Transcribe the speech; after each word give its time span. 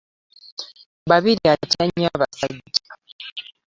Babirye 1.09 1.49
atya 1.55 1.83
nnyo 1.87 2.07
abasajja. 2.15 2.81